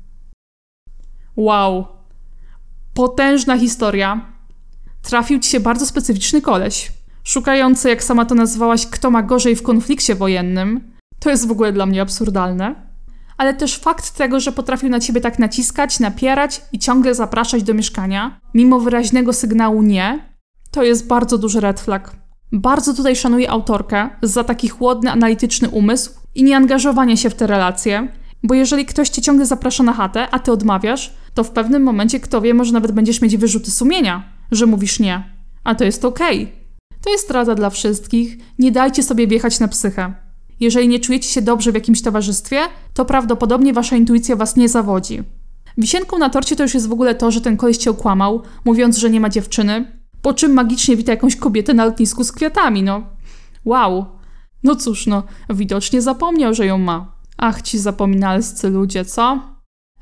Wow. 1.40 1.88
Potężna 2.94 3.58
historia. 3.58 4.22
Trafił 5.02 5.40
ci 5.40 5.50
się 5.50 5.60
bardzo 5.60 5.86
specyficzny 5.86 6.42
koleś. 6.42 6.92
Szukający, 7.24 7.90
jak 7.90 8.04
sama 8.04 8.26
to 8.26 8.36
nazwałaś, 8.36 8.86
kto 8.86 9.12
ma 9.12 9.24
gorzej 9.24 9.56
w 9.56 9.64
konflikcie 9.64 10.16
wojennym. 10.16 10.94
To 11.20 11.30
jest 11.30 11.48
w 11.48 11.52
ogóle 11.52 11.74
dla 11.74 11.86
mnie 11.86 12.02
absurdalne 12.02 12.90
ale 13.40 13.54
też 13.54 13.78
fakt 13.78 14.12
tego, 14.12 14.40
że 14.40 14.52
potrafił 14.52 14.90
na 14.90 15.00
ciebie 15.00 15.22
tak 15.22 15.40
naciskać, 15.40 16.00
napierać 16.00 16.62
i 16.72 16.80
ciągle 16.80 17.16
zapraszać 17.16 17.64
do 17.64 17.74
mieszkania, 17.74 18.40
mimo 18.54 18.80
wyraźnego 18.80 19.34
sygnału 19.34 19.82
nie, 19.82 20.20
to 20.72 20.84
jest 20.84 21.08
bardzo 21.08 21.38
duży 21.38 21.60
red 21.60 21.80
flag. 21.80 22.16
Bardzo 22.52 22.94
tutaj 22.94 23.16
szanuję 23.16 23.52
autorkę 23.52 24.10
za 24.22 24.44
taki 24.44 24.70
chłodny, 24.70 25.12
analityczny 25.12 25.70
umysł 25.70 26.12
i 26.36 26.44
nieangażowanie 26.44 27.18
się 27.18 27.30
w 27.30 27.36
te 27.36 27.48
relacje, 27.48 28.08
bo 28.44 28.54
jeżeli 28.54 28.86
ktoś 28.86 29.10
cię 29.10 29.22
ciągle 29.22 29.46
zaprasza 29.46 29.84
na 29.84 29.94
chatę, 29.94 30.28
a 30.32 30.40
ty 30.40 30.52
odmawiasz, 30.52 31.14
to 31.34 31.44
w 31.44 31.52
pewnym 31.52 31.84
momencie, 31.84 32.20
kto 32.20 32.42
wie, 32.42 32.54
może 32.54 32.74
nawet 32.74 32.92
będziesz 32.92 33.22
mieć 33.22 33.38
wyrzuty 33.38 33.72
sumienia, 33.72 34.24
że 34.52 34.66
mówisz 34.66 35.00
nie. 35.00 35.24
A 35.64 35.76
to 35.76 35.84
jest 35.84 36.06
okej. 36.06 36.44
Okay. 36.44 36.60
To 37.02 37.10
jest 37.10 37.32
rada 37.32 37.56
dla 37.56 37.70
wszystkich. 37.70 38.38
Nie 38.60 38.72
dajcie 38.72 39.04
sobie 39.04 39.28
wjechać 39.28 39.60
na 39.60 39.68
psychę. 39.68 40.14
Jeżeli 40.60 40.88
nie 40.88 41.00
czujecie 41.00 41.30
się 41.30 41.42
dobrze 41.42 41.72
w 41.72 41.76
jakimś 41.76 42.02
towarzystwie, 42.02 42.62
to 42.94 43.06
prawdopodobnie 43.06 43.74
wasza 43.74 43.96
intuicja 43.96 44.36
was 44.36 44.56
nie 44.56 44.70
zawodzi. 44.70 45.24
Wisienką 45.78 46.18
na 46.18 46.30
torcie 46.30 46.56
to 46.56 46.64
już 46.64 46.74
jest 46.74 46.88
w 46.88 46.92
ogóle 46.92 47.16
to, 47.16 47.32
że 47.32 47.42
ten 47.42 47.58
koleś 47.58 47.78
cię 47.78 47.92
okłamał, 47.92 48.42
mówiąc, 48.66 48.98
że 48.98 49.10
nie 49.10 49.20
ma 49.20 49.30
dziewczyny, 49.30 50.02
po 50.22 50.34
czym 50.34 50.54
magicznie 50.54 50.96
wita 50.96 51.12
jakąś 51.12 51.36
kobietę 51.36 51.74
na 51.74 51.86
lotnisku 51.86 52.24
z 52.24 52.32
kwiatami, 52.32 52.84
no. 52.84 53.04
Wow. 53.66 54.06
No 54.64 54.76
cóż, 54.76 55.08
no, 55.08 55.24
widocznie 55.50 56.02
zapomniał, 56.02 56.54
że 56.54 56.66
ją 56.66 56.78
ma. 56.78 57.19
Ach, 57.42 57.62
ci 57.62 57.80
zapominalscy 57.80 58.70
ludzie, 58.70 59.06
co? 59.06 59.42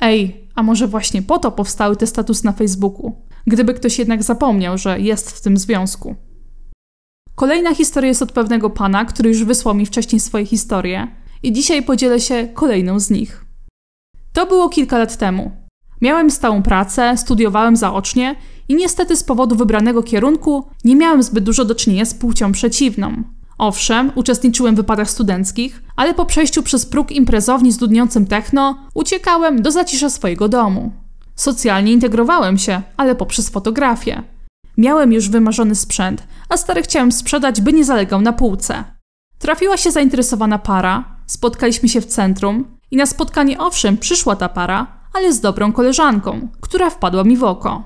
Ej, 0.01 0.50
a 0.56 0.63
może 0.63 0.88
właśnie 0.88 1.22
po 1.22 1.39
to 1.39 1.51
powstały 1.51 1.96
te 1.96 2.08
statusy 2.08 2.46
na 2.46 2.51
Facebooku? 2.51 3.22
Gdyby 3.48 3.74
ktoś 3.74 4.00
jednak 4.00 4.24
zapomniał, 4.24 4.77
że 4.77 5.00
jest 5.00 5.32
w 5.32 5.41
tym 5.41 5.58
związku. 5.58 6.15
Kolejna 7.36 7.75
historia 7.75 8.08
jest 8.08 8.22
od 8.22 8.32
pewnego 8.32 8.70
pana, 8.70 9.06
który 9.06 9.29
już 9.29 9.44
wysłał 9.44 9.75
mi 9.75 9.86
wcześniej 9.86 10.20
swoje 10.20 10.46
historie 10.46 11.08
i 11.44 11.51
dzisiaj 11.51 11.84
podzielę 11.84 12.20
się 12.20 12.48
kolejną 12.53 13.00
z 13.00 13.10
nich. 13.10 13.46
To 14.34 14.46
było 14.46 14.70
kilka 14.70 14.98
lat 14.98 15.17
temu. 15.17 15.51
Miałem 16.01 16.32
stałą 16.32 16.63
pracę, 16.63 17.17
studiowałem 17.17 17.75
zaocznie 17.75 18.36
i 18.70 18.75
niestety 18.75 19.15
z 19.15 19.24
powodu 19.24 19.56
wybranego 19.56 20.03
kierunku 20.03 20.70
nie 20.84 20.96
miałem 20.96 21.24
zbyt 21.24 21.44
dużo 21.44 21.65
do 21.65 21.75
czynienia 21.75 22.06
z 22.06 22.13
płcią 22.13 22.51
przeciwną. 22.51 23.24
Owszem, 23.58 24.12
uczestniczyłem 24.16 24.76
w 24.76 24.78
wypadach 24.78 25.10
studenckich, 25.10 25.84
ale 25.96 26.14
po 26.14 26.26
przejściu 26.26 26.64
przez 26.64 26.86
próg 26.86 27.12
imprezowni 27.12 27.72
z 27.72 27.78
dudniącym 27.78 28.26
techno 28.26 28.78
uciekałem 28.94 29.62
do 29.62 29.72
zacisza 29.72 30.10
swojego 30.10 30.50
domu. 30.50 30.92
Socjalnie 31.36 31.92
integrowałem 31.92 32.58
się, 32.58 32.82
ale 32.98 33.16
poprzez 33.16 33.50
fotografię. 33.50 34.24
Miałem 34.78 35.14
już 35.14 35.30
wymarzony 35.30 35.76
sprzęt, 35.76 36.24
a 36.50 36.58
stary 36.58 36.82
chciałem 36.82 37.12
sprzedać, 37.12 37.62
by 37.62 37.74
nie 37.74 37.86
zalegał 37.86 38.22
na 38.22 38.34
półce. 38.34 38.84
Trafiła 39.40 39.78
się 39.78 39.92
zainteresowana 39.92 40.60
para, 40.60 41.04
spotkaliśmy 41.26 41.90
się 41.90 42.02
w 42.02 42.06
centrum 42.06 42.66
i 42.92 42.98
na 42.98 43.06
spotkanie 43.06 43.60
owszem 43.60 43.98
przyszła 43.98 44.36
ta 44.36 44.50
para, 44.50 44.88
ale 45.14 45.34
z 45.34 45.40
dobrą 45.40 45.74
koleżanką, 45.74 46.48
która 46.62 46.90
wpadła 46.90 47.24
mi 47.24 47.38
w 47.38 47.44
oko. 47.44 47.84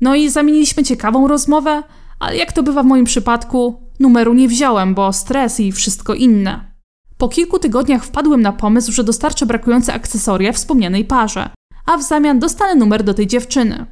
No 0.00 0.14
i 0.14 0.30
zamieniliśmy 0.30 0.84
ciekawą 0.84 1.28
rozmowę, 1.28 1.82
ale 2.24 2.36
jak 2.36 2.52
to 2.52 2.62
bywa 2.62 2.82
w 2.82 2.86
moim 2.86 3.04
przypadku, 3.04 3.82
numeru 4.00 4.34
nie 4.34 4.48
wziąłem, 4.48 4.94
bo 4.94 5.12
stres 5.12 5.60
i 5.60 5.72
wszystko 5.72 6.14
inne. 6.14 6.74
Po 7.18 7.28
kilku 7.28 7.58
tygodniach 7.58 8.04
wpadłem 8.04 8.42
na 8.42 8.52
pomysł, 8.52 8.92
że 8.92 9.04
dostarczę 9.04 9.46
brakujące 9.46 9.92
akcesoria 9.92 10.52
wspomnianej 10.52 11.04
parze, 11.04 11.50
a 11.86 11.96
w 11.96 12.02
zamian 12.02 12.38
dostanę 12.38 12.74
numer 12.74 13.02
do 13.02 13.14
tej 13.14 13.26
dziewczyny. 13.26 13.86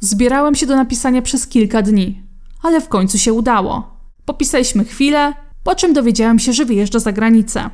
Zbierałem 0.00 0.54
się 0.54 0.66
do 0.66 0.76
napisania 0.76 1.22
przez 1.22 1.46
kilka 1.46 1.82
dni, 1.82 2.22
ale 2.62 2.80
w 2.80 2.88
końcu 2.88 3.18
się 3.18 3.32
udało. 3.32 3.90
Popisaliśmy 4.24 4.84
chwilę, 4.84 5.34
po 5.64 5.74
czym 5.74 5.92
dowiedziałem 5.92 6.38
się, 6.38 6.52
że 6.52 6.64
wyjeżdża 6.64 6.98
za 6.98 7.12
granicę. 7.12 7.70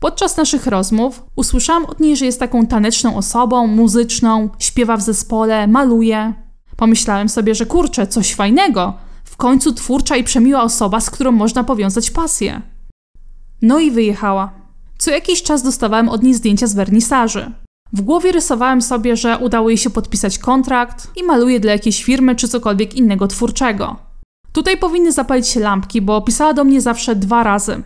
Podczas 0.00 0.36
naszych 0.36 0.66
rozmów 0.66 1.24
usłyszałam 1.36 1.86
od 1.86 2.00
niej, 2.00 2.16
że 2.16 2.26
jest 2.26 2.40
taką 2.40 2.66
taneczną 2.66 3.16
osobą, 3.16 3.66
muzyczną, 3.66 4.48
śpiewa 4.58 4.96
w 4.96 5.02
zespole, 5.02 5.66
maluje. 5.66 6.32
Pomyślałem 6.76 7.28
sobie, 7.28 7.54
że 7.54 7.66
kurczę, 7.66 8.06
coś 8.06 8.34
fajnego. 8.34 9.07
Końcu 9.38 9.72
twórcza 9.72 10.16
i 10.16 10.24
przemiła 10.24 10.62
osoba, 10.62 11.00
z 11.00 11.10
którą 11.10 11.32
można 11.32 11.64
powiązać 11.64 12.10
pasję. 12.10 12.62
No 13.62 13.78
i 13.78 13.90
wyjechała. 13.90 14.52
Co 14.98 15.10
jakiś 15.10 15.42
czas 15.42 15.62
dostawałem 15.62 16.08
od 16.08 16.22
niej 16.22 16.34
zdjęcia 16.34 16.66
z 16.66 16.74
wernisaży. 16.74 17.52
W 17.92 18.00
głowie 18.00 18.32
rysowałem 18.32 18.82
sobie, 18.82 19.16
że 19.16 19.38
udało 19.38 19.68
jej 19.68 19.78
się 19.78 19.90
podpisać 19.90 20.38
kontrakt 20.38 21.08
i 21.16 21.22
maluje 21.22 21.60
dla 21.60 21.72
jakiejś 21.72 22.04
firmy 22.04 22.36
czy 22.36 22.48
cokolwiek 22.48 22.94
innego 22.94 23.26
twórczego. 23.26 23.96
Tutaj 24.52 24.78
powinny 24.78 25.12
zapalić 25.12 25.48
się 25.48 25.60
lampki, 25.60 26.02
bo 26.02 26.22
pisała 26.22 26.54
do 26.54 26.64
mnie 26.64 26.80
zawsze 26.80 27.16
dwa 27.16 27.42
razy. 27.42 27.82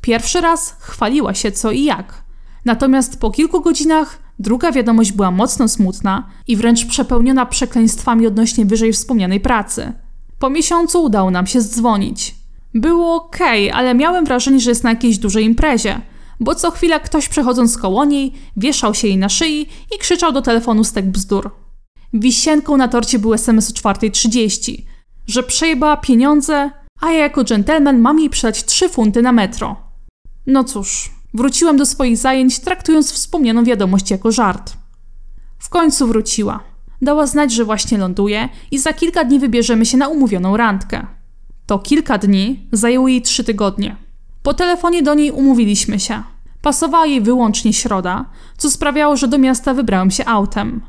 Pierwszy 0.00 0.40
raz 0.40 0.76
chwaliła 0.80 1.34
się 1.34 1.52
co 1.52 1.70
i 1.70 1.84
jak. 1.84 2.24
Natomiast 2.64 3.20
po 3.20 3.30
kilku 3.30 3.60
godzinach 3.60 4.18
druga 4.38 4.72
wiadomość 4.72 5.12
była 5.12 5.30
mocno 5.30 5.68
smutna 5.68 6.28
i 6.46 6.56
wręcz 6.56 6.86
przepełniona 6.86 7.46
przekleństwami 7.46 8.26
odnośnie 8.26 8.66
wyżej 8.66 8.92
wspomnianej 8.92 9.40
pracy. 9.40 9.92
Po 10.38 10.50
miesiącu 10.50 11.04
udało 11.04 11.30
nam 11.30 11.46
się 11.46 11.60
zdzwonić. 11.60 12.34
Było 12.74 13.14
ok, 13.14 13.38
ale 13.72 13.94
miałem 13.94 14.24
wrażenie, 14.24 14.60
że 14.60 14.70
jest 14.70 14.84
na 14.84 14.90
jakiejś 14.90 15.18
dużej 15.18 15.44
imprezie, 15.44 16.00
bo 16.40 16.54
co 16.54 16.70
chwila 16.70 17.00
ktoś 17.00 17.28
przechodząc 17.28 17.78
koło 17.78 18.04
niej 18.04 18.32
wieszał 18.56 18.94
się 18.94 19.08
jej 19.08 19.16
na 19.16 19.28
szyi 19.28 19.68
i 19.94 19.98
krzyczał 19.98 20.32
do 20.32 20.42
telefonu 20.42 20.84
stek 20.84 21.06
bzdur. 21.06 21.50
Wisienką 22.12 22.76
na 22.76 22.88
torcie 22.88 23.18
był 23.18 23.34
SMS 23.34 23.70
o 23.70 23.72
4.30, 23.72 24.82
że 25.26 25.42
przejebała 25.42 25.96
pieniądze, 25.96 26.70
a 27.00 27.10
ja 27.10 27.18
jako 27.18 27.44
dżentelmen 27.44 27.98
mam 27.98 28.18
jej 28.18 28.30
przydać 28.30 28.64
3 28.64 28.88
funty 28.88 29.22
na 29.22 29.32
metro. 29.32 29.76
No 30.46 30.64
cóż, 30.64 31.10
wróciłem 31.34 31.76
do 31.76 31.86
swoich 31.86 32.16
zajęć, 32.16 32.58
traktując 32.58 33.12
wspomnianą 33.12 33.64
wiadomość 33.64 34.10
jako 34.10 34.32
żart. 34.32 34.76
W 35.58 35.68
końcu 35.68 36.06
wróciła. 36.06 36.60
Dała 37.02 37.26
znać, 37.26 37.52
że 37.52 37.64
właśnie 37.64 37.98
ląduje 37.98 38.48
i 38.70 38.78
za 38.78 38.92
kilka 38.92 39.24
dni 39.24 39.38
wybierzemy 39.38 39.86
się 39.86 39.96
na 39.96 40.08
umówioną 40.08 40.56
randkę. 40.56 41.06
To 41.66 41.78
kilka 41.78 42.18
dni 42.18 42.68
zajęło 42.72 43.08
jej 43.08 43.22
trzy 43.22 43.44
tygodnie. 43.44 43.96
Po 44.42 44.54
telefonie 44.54 45.02
do 45.02 45.14
niej 45.14 45.30
umówiliśmy 45.30 46.00
się. 46.00 46.22
Pasowała 46.62 47.06
jej 47.06 47.20
wyłącznie 47.20 47.72
środa, 47.72 48.24
co 48.56 48.70
sprawiało, 48.70 49.16
że 49.16 49.28
do 49.28 49.38
miasta 49.38 49.74
wybrałem 49.74 50.10
się 50.10 50.24
autem. 50.24 50.80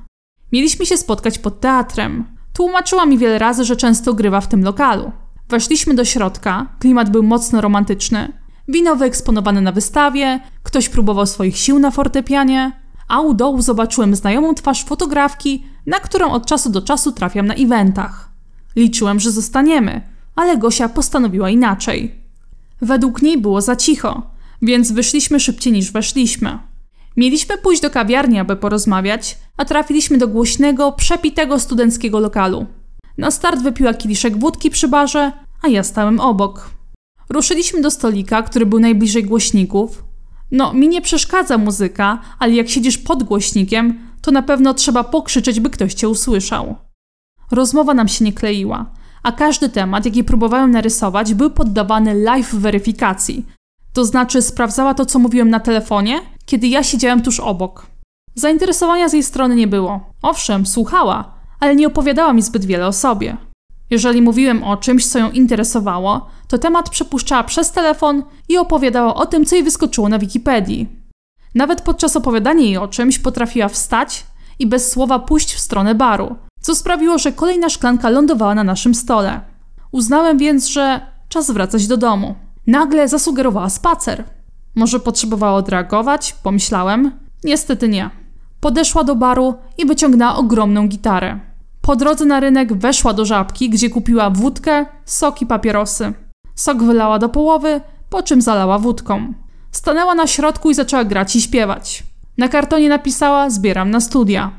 Mieliśmy 0.52 0.86
się 0.86 0.98
spotkać 0.98 1.40
pod 1.40 1.60
teatrem. 1.60 2.26
Tłumaczyła 2.54 3.06
mi 3.06 3.18
wiele 3.18 3.40
razy, 3.40 3.66
że 3.66 3.76
często 3.76 4.14
grywa 4.14 4.42
w 4.42 4.48
tym 4.48 4.64
lokalu. 4.64 5.12
Weszliśmy 5.50 5.94
do 5.94 6.06
środka, 6.06 6.68
klimat 6.80 7.10
był 7.10 7.24
mocno 7.24 7.62
romantyczny. 7.62 8.34
Wino 8.68 8.96
wyeksponowane 8.96 9.62
na 9.62 9.72
wystawie, 9.72 10.40
ktoś 10.64 10.90
próbował 10.90 11.26
swoich 11.26 11.58
sił 11.58 11.80
na 11.80 11.92
fortepianie, 11.92 12.79
a 13.10 13.22
u 13.22 13.34
dołu 13.34 13.62
zobaczyłem 13.62 14.16
znajomą 14.16 14.56
twarz 14.56 14.84
fotografki, 14.84 15.66
na 15.86 16.00
którą 16.00 16.32
od 16.32 16.46
czasu 16.46 16.70
do 16.70 16.82
czasu 16.82 17.12
trafiam 17.12 17.48
na 17.48 17.54
eventach. 17.54 18.30
Liczyłem, 18.76 19.20
że 19.20 19.32
zostaniemy, 19.32 20.02
ale 20.36 20.58
Gosia 20.58 20.90
postanowiła 20.90 21.50
inaczej. 21.50 22.16
Według 22.82 23.22
niej 23.22 23.38
było 23.38 23.62
za 23.62 23.76
cicho, 23.76 24.22
więc 24.62 24.92
wyszliśmy 24.92 25.40
szybciej 25.40 25.74
niż 25.74 25.92
weszliśmy. 25.92 26.60
Mieliśmy 27.18 27.58
pójść 27.58 27.82
do 27.82 27.90
kawiarni, 27.90 28.40
aby 28.40 28.56
porozmawiać, 28.56 29.38
a 29.58 29.66
trafiliśmy 29.66 30.18
do 30.18 30.28
głośnego, 30.28 30.92
przepitego 30.92 31.60
studenckiego 31.60 32.20
lokalu. 32.20 32.66
Na 33.18 33.32
start 33.32 33.62
wypiła 33.62 33.94
kieliszek 33.94 34.38
wódki 34.38 34.70
przy 34.70 34.88
barze, 34.88 35.32
a 35.62 35.68
ja 35.68 35.84
stałem 35.84 36.20
obok. 36.20 36.70
Ruszyliśmy 37.30 37.82
do 37.82 37.92
stolika, 37.92 38.44
który 38.44 38.66
był 38.66 38.80
najbliżej 38.80 39.24
głośników. 39.24 40.09
No, 40.52 40.74
mi 40.74 40.88
nie 40.88 41.02
przeszkadza 41.02 41.58
muzyka, 41.58 42.22
ale 42.40 42.54
jak 42.54 42.70
siedzisz 42.70 42.98
pod 42.98 43.24
głośnikiem, 43.24 44.00
to 44.22 44.32
na 44.32 44.42
pewno 44.42 44.74
trzeba 44.74 45.04
pokrzyczeć, 45.04 45.60
by 45.60 45.70
ktoś 45.70 45.94
cię 45.94 46.10
usłyszał. 46.10 46.76
Rozmowa 47.52 47.94
nam 47.94 48.08
się 48.08 48.26
nie 48.26 48.34
kleiła, 48.34 48.86
a 49.24 49.32
każdy 49.32 49.70
temat, 49.70 50.06
jaki 50.06 50.24
próbowałem 50.24 50.72
narysować, 50.72 51.34
był 51.34 51.50
poddawany 51.50 52.14
live 52.14 52.54
weryfikacji. 52.54 53.46
To 53.94 54.06
znaczy 54.06 54.42
sprawdzała 54.42 54.94
to, 54.94 55.06
co 55.06 55.20
mówiłem 55.20 55.50
na 55.50 55.60
telefonie, 55.60 56.22
kiedy 56.46 56.68
ja 56.68 56.84
siedziałem 56.84 57.22
tuż 57.22 57.40
obok. 57.40 57.88
Zainteresowania 58.36 59.10
z 59.10 59.14
jej 59.14 59.24
strony 59.24 59.56
nie 59.56 59.68
było. 59.68 60.14
Owszem, 60.22 60.66
słuchała, 60.66 61.34
ale 61.60 61.76
nie 61.76 61.88
opowiadała 61.88 62.34
mi 62.34 62.42
zbyt 62.42 62.66
wiele 62.66 62.88
o 62.88 62.94
sobie. 62.94 63.38
Jeżeli 63.90 64.22
mówiłem 64.22 64.64
o 64.64 64.78
czymś, 64.78 65.08
co 65.08 65.20
ją 65.20 65.32
interesowało, 65.32 66.28
to 66.48 66.58
temat 66.58 66.90
przepuszczała 66.90 67.44
przez 67.44 67.72
telefon 67.72 68.24
i 68.50 68.58
opowiadała 68.58 69.16
o 69.16 69.26
tym, 69.26 69.46
co 69.46 69.56
jej 69.56 69.64
wyskoczyło 69.64 70.10
na 70.10 70.20
Wikipedii. 70.20 70.90
Nawet 71.56 71.82
podczas 71.82 72.16
opowiadania 72.16 72.64
jej 72.64 72.78
o 72.78 72.88
czymś 72.88 73.20
potrafiła 73.20 73.68
wstać 73.68 74.26
i 74.60 74.68
bez 74.68 74.92
słowa 74.92 75.20
pójść 75.20 75.54
w 75.54 75.60
stronę 75.60 75.96
baru, 75.96 76.36
co 76.62 76.76
sprawiło, 76.76 77.18
że 77.18 77.32
kolejna 77.32 77.70
szklanka 77.70 78.10
lądowała 78.10 78.56
na 78.56 78.64
naszym 78.64 78.96
stole. 78.96 79.42
Uznałem 79.92 80.38
więc, 80.38 80.68
że 80.68 81.02
czas 81.30 81.52
wracać 81.52 81.88
do 81.88 81.98
domu. 81.98 82.36
Nagle 82.68 83.08
zasugerowała 83.08 83.70
spacer. 83.70 84.24
Może 84.76 85.00
potrzebowała 85.00 85.58
odreagować? 85.58 86.36
Pomyślałem. 86.44 87.12
Niestety 87.44 87.90
nie. 87.90 88.10
Podeszła 88.60 89.04
do 89.04 89.16
baru 89.16 89.54
i 89.78 89.86
wyciągnęła 89.86 90.36
ogromną 90.36 90.88
gitarę. 90.88 91.40
Po 91.82 91.96
drodze 91.96 92.26
na 92.26 92.40
rynek 92.40 92.74
weszła 92.74 93.14
do 93.14 93.26
żabki, 93.26 93.70
gdzie 93.70 93.90
kupiła 93.90 94.30
wódkę, 94.30 94.86
sok 95.06 95.42
i 95.42 95.46
papierosy. 95.46 96.14
Sok 96.56 96.84
wylała 96.84 97.20
do 97.20 97.30
połowy, 97.30 97.82
po 98.10 98.24
czym 98.24 98.42
zalała 98.42 98.80
wódką. 98.80 99.34
Stanęła 99.72 100.16
na 100.16 100.28
środku 100.28 100.70
i 100.70 100.74
zaczęła 100.74 101.04
grać 101.04 101.36
i 101.36 101.42
śpiewać. 101.42 102.04
Na 102.38 102.48
kartonie 102.48 102.90
napisała: 102.90 103.50
Zbieram 103.50 103.92
na 103.92 104.00
studia. 104.00 104.52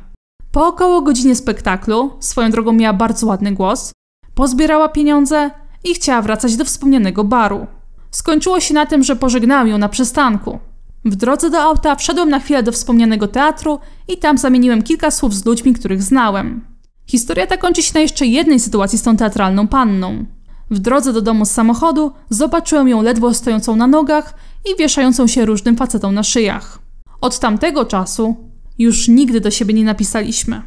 Po 0.52 0.66
około 0.66 1.02
godzinie 1.02 1.36
spektaklu, 1.36 2.10
swoją 2.20 2.50
drogą 2.50 2.72
miała 2.72 2.92
bardzo 2.92 3.26
ładny 3.26 3.52
głos, 3.52 3.92
pozbierała 4.34 4.88
pieniądze 4.88 5.50
i 5.84 5.94
chciała 5.94 6.22
wracać 6.22 6.56
do 6.56 6.64
wspomnianego 6.64 7.24
baru. 7.24 7.66
Skończyło 8.10 8.60
się 8.60 8.74
na 8.74 8.86
tym, 8.86 9.02
że 9.02 9.16
pożegnałam 9.16 9.68
ją 9.68 9.78
na 9.78 9.88
przystanku. 9.88 10.58
W 11.04 11.16
drodze 11.16 11.50
do 11.50 11.62
auta 11.62 11.94
wszedłem 11.94 12.30
na 12.30 12.40
chwilę 12.40 12.62
do 12.62 12.72
wspomnianego 12.72 13.28
teatru 13.28 13.78
i 14.08 14.18
tam 14.18 14.38
zamieniłem 14.38 14.82
kilka 14.82 15.10
słów 15.10 15.34
z 15.34 15.44
ludźmi, 15.44 15.74
których 15.74 16.02
znałem. 16.02 16.69
Historia 17.10 17.46
ta 17.46 17.56
kończy 17.56 17.82
się 17.82 17.90
na 17.94 18.00
jeszcze 18.00 18.26
jednej 18.26 18.60
sytuacji 18.60 18.98
z 18.98 19.02
tą 19.02 19.16
teatralną 19.16 19.68
panną. 19.68 20.24
W 20.70 20.78
drodze 20.78 21.12
do 21.12 21.22
domu 21.22 21.44
z 21.44 21.50
samochodu 21.50 22.12
zobaczyłem 22.28 22.88
ją 22.88 23.02
ledwo 23.02 23.34
stojącą 23.34 23.76
na 23.76 23.86
nogach 23.86 24.34
i 24.72 24.78
wieszającą 24.78 25.26
się 25.26 25.44
różnym 25.44 25.76
facetom 25.76 26.14
na 26.14 26.22
szyjach. 26.22 26.78
Od 27.20 27.38
tamtego 27.38 27.84
czasu 27.84 28.36
już 28.78 29.08
nigdy 29.08 29.40
do 29.40 29.50
siebie 29.50 29.74
nie 29.74 29.84
napisaliśmy. 29.84 30.62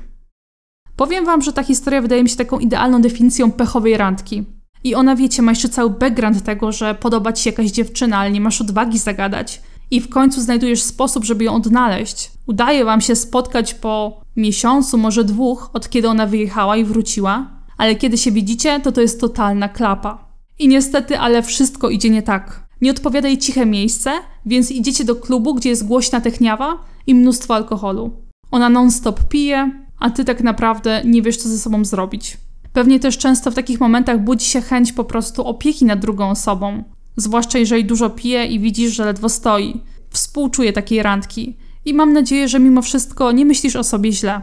Powiem 0.95 1.25
wam, 1.25 1.41
że 1.41 1.53
ta 1.53 1.63
historia 1.63 2.01
wydaje 2.01 2.23
mi 2.23 2.29
się 2.29 2.37
taką 2.37 2.59
idealną 2.59 3.01
definicją 3.01 3.51
pechowej 3.51 3.97
randki. 3.97 4.43
I 4.83 4.95
ona, 4.95 5.15
wiecie, 5.15 5.41
ma 5.41 5.51
jeszcze 5.51 5.69
cały 5.69 5.89
background 5.89 6.43
tego, 6.43 6.71
że 6.71 6.95
podoba 6.95 7.33
ci 7.33 7.43
się 7.43 7.49
jakaś 7.49 7.71
dziewczyna, 7.71 8.17
ale 8.17 8.31
nie 8.31 8.41
masz 8.41 8.61
odwagi 8.61 8.99
zagadać. 8.99 9.61
I 9.93 10.01
w 10.01 10.09
końcu 10.09 10.41
znajdujesz 10.41 10.81
sposób, 10.81 11.23
żeby 11.23 11.43
ją 11.43 11.55
odnaleźć. 11.55 12.31
Udaje 12.47 12.85
wam 12.85 13.01
się 13.01 13.15
spotkać 13.15 13.73
po 13.73 14.21
miesiącu, 14.35 14.97
może 14.97 15.23
dwóch, 15.23 15.69
od 15.73 15.89
kiedy 15.89 16.09
ona 16.09 16.27
wyjechała 16.27 16.77
i 16.77 16.83
wróciła, 16.83 17.47
ale 17.77 17.95
kiedy 17.95 18.17
się 18.17 18.31
widzicie, 18.31 18.79
to 18.79 18.91
to 18.91 19.01
jest 19.01 19.21
totalna 19.21 19.69
klapa. 19.69 20.27
I 20.59 20.67
niestety, 20.67 21.19
ale 21.19 21.43
wszystko 21.43 21.89
idzie 21.89 22.09
nie 22.09 22.21
tak. 22.21 22.67
Nie 22.81 22.91
odpowiada 22.91 23.27
jej 23.27 23.37
ciche 23.37 23.65
miejsce, 23.65 24.11
więc 24.45 24.71
idziecie 24.71 25.05
do 25.05 25.15
klubu, 25.15 25.53
gdzie 25.53 25.69
jest 25.69 25.87
głośna 25.87 26.21
techniawa 26.21 26.77
i 27.07 27.15
mnóstwo 27.15 27.55
alkoholu. 27.55 28.11
Ona 28.51 28.69
non-stop 28.69 29.23
pije, 29.23 29.71
a 29.99 30.09
ty 30.09 30.25
tak 30.25 30.43
naprawdę 30.43 31.01
nie 31.05 31.21
wiesz, 31.21 31.37
co 31.37 31.49
ze 31.49 31.57
sobą 31.57 31.85
zrobić. 31.85 32.37
Pewnie 32.73 32.99
też 32.99 33.17
często 33.17 33.51
w 33.51 33.55
takich 33.55 33.79
momentach 33.79 34.23
budzi 34.23 34.45
się 34.45 34.61
chęć 34.61 34.93
po 34.93 35.03
prostu 35.03 35.43
opieki 35.47 35.85
nad 35.85 35.99
drugą 35.99 36.29
osobą. 36.29 36.83
Zwłaszcza 37.15 37.57
jeżeli 37.57 37.85
dużo 37.85 38.09
pije 38.09 38.45
i 38.45 38.59
widzisz, 38.59 38.95
że 38.95 39.05
ledwo 39.05 39.29
stoi. 39.29 39.81
Współczuję 40.09 40.73
takiej 40.73 41.03
randki 41.03 41.57
i 41.85 41.93
mam 41.93 42.13
nadzieję, 42.13 42.47
że 42.47 42.59
mimo 42.59 42.81
wszystko 42.81 43.31
nie 43.31 43.45
myślisz 43.45 43.75
o 43.75 43.83
sobie 43.83 44.11
źle. 44.11 44.41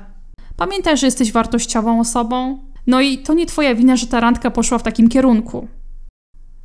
Pamiętaj, 0.56 0.96
że 0.96 1.06
jesteś 1.06 1.32
wartościową 1.32 2.00
osobą, 2.00 2.58
no 2.86 3.00
i 3.00 3.18
to 3.18 3.34
nie 3.34 3.46
twoja 3.46 3.74
wina, 3.74 3.96
że 3.96 4.06
ta 4.06 4.20
randka 4.20 4.50
poszła 4.50 4.78
w 4.78 4.82
takim 4.82 5.08
kierunku. 5.08 5.68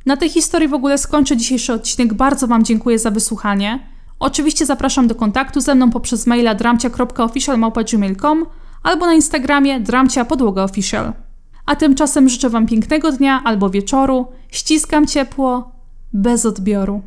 Na 0.06 0.16
tej 0.16 0.28
historii 0.28 0.68
w 0.68 0.74
ogóle 0.74 0.98
skończę 0.98 1.36
dzisiejszy 1.36 1.72
odcinek. 1.72 2.14
Bardzo 2.14 2.46
Wam 2.46 2.64
dziękuję 2.64 2.98
za 2.98 3.10
wysłuchanie. 3.10 3.88
Oczywiście 4.18 4.66
zapraszam 4.66 5.06
do 5.06 5.14
kontaktu 5.14 5.60
ze 5.60 5.74
mną 5.74 5.90
poprzez 5.90 6.26
maila 6.26 6.54
dramcia.official.gmail.com 6.54 8.46
albo 8.82 9.06
na 9.06 9.14
Instagramie 9.14 9.80
dramcia 9.80 10.24
podłoga 10.24 10.62
official. 10.62 11.12
A 11.66 11.76
tymczasem 11.76 12.28
życzę 12.28 12.50
Wam 12.50 12.66
pięknego 12.66 13.12
dnia 13.12 13.42
albo 13.44 13.70
wieczoru. 13.70 14.26
Ściskam 14.50 15.06
ciepło, 15.06 15.75
bez 16.12 16.46
odbioru. 16.46 17.02